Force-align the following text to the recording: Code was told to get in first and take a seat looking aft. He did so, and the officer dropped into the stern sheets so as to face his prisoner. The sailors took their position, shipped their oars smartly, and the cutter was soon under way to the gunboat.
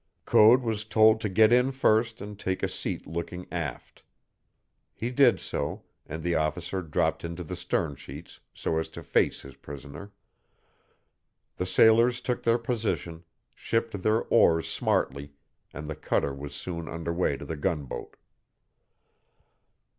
Code 0.25 0.63
was 0.63 0.83
told 0.83 1.21
to 1.21 1.29
get 1.29 1.53
in 1.53 1.71
first 1.71 2.21
and 2.21 2.39
take 2.39 2.63
a 2.63 2.67
seat 2.67 3.05
looking 3.05 3.45
aft. 3.51 4.01
He 4.95 5.11
did 5.11 5.39
so, 5.39 5.83
and 6.07 6.23
the 6.23 6.33
officer 6.33 6.81
dropped 6.81 7.23
into 7.23 7.43
the 7.43 7.55
stern 7.55 7.95
sheets 7.95 8.39
so 8.51 8.79
as 8.79 8.89
to 8.97 9.03
face 9.03 9.41
his 9.41 9.55
prisoner. 9.57 10.11
The 11.57 11.67
sailors 11.67 12.19
took 12.19 12.41
their 12.41 12.57
position, 12.57 13.25
shipped 13.53 14.01
their 14.01 14.23
oars 14.23 14.67
smartly, 14.67 15.33
and 15.71 15.87
the 15.87 15.95
cutter 15.95 16.33
was 16.33 16.55
soon 16.55 16.89
under 16.89 17.13
way 17.13 17.37
to 17.37 17.45
the 17.45 17.55
gunboat. 17.55 18.15